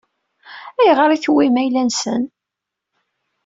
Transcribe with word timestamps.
Ayɣer 0.79 1.09
i 1.11 1.17
tewwim 1.19 1.55
ayla-nsen? 1.61 2.23